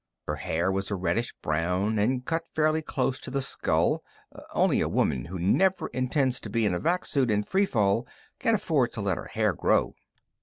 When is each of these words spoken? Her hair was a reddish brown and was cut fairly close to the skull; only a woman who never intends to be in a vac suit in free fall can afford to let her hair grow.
Her 0.25 0.37
hair 0.37 0.71
was 0.71 0.89
a 0.89 0.95
reddish 0.95 1.31
brown 1.43 1.99
and 1.99 2.13
was 2.13 2.21
cut 2.25 2.47
fairly 2.55 2.81
close 2.81 3.19
to 3.19 3.29
the 3.29 3.39
skull; 3.39 4.03
only 4.51 4.81
a 4.81 4.89
woman 4.89 5.25
who 5.25 5.37
never 5.37 5.89
intends 5.89 6.39
to 6.39 6.49
be 6.49 6.65
in 6.65 6.73
a 6.73 6.79
vac 6.79 7.05
suit 7.05 7.29
in 7.29 7.43
free 7.43 7.67
fall 7.67 8.07
can 8.39 8.55
afford 8.55 8.93
to 8.93 9.01
let 9.01 9.19
her 9.19 9.25
hair 9.25 9.53
grow. 9.53 9.93